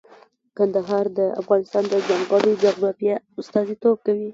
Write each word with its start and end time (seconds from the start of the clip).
کندهار 0.57 1.05
د 1.17 1.19
افغانستان 1.41 1.83
د 1.89 1.93
ځانګړي 2.07 2.51
جغرافیه 2.63 3.15
استازیتوب 3.39 3.97
کوي. 4.05 4.27